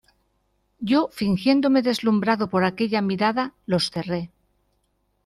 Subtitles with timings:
[0.91, 4.21] yo fingiéndome deslumbrado por aquella mirada, los cerré.